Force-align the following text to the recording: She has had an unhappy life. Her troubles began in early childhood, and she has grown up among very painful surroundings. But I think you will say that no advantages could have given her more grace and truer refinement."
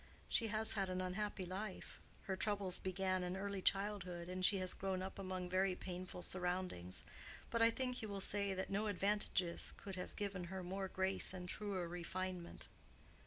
She 0.27 0.47
has 0.47 0.73
had 0.73 0.89
an 0.89 0.99
unhappy 0.99 1.45
life. 1.45 1.99
Her 2.23 2.35
troubles 2.35 2.79
began 2.79 3.21
in 3.21 3.37
early 3.37 3.61
childhood, 3.61 4.29
and 4.29 4.43
she 4.43 4.57
has 4.57 4.73
grown 4.73 5.03
up 5.03 5.19
among 5.19 5.47
very 5.47 5.75
painful 5.75 6.23
surroundings. 6.23 7.03
But 7.51 7.61
I 7.61 7.69
think 7.69 8.01
you 8.01 8.09
will 8.09 8.19
say 8.19 8.55
that 8.55 8.71
no 8.71 8.87
advantages 8.87 9.75
could 9.77 9.97
have 9.97 10.15
given 10.15 10.45
her 10.45 10.63
more 10.63 10.87
grace 10.87 11.35
and 11.35 11.47
truer 11.47 11.87
refinement." 11.87 12.67